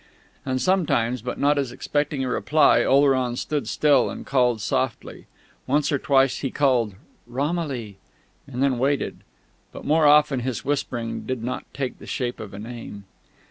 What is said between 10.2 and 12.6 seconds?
his whispering did not take the shape of a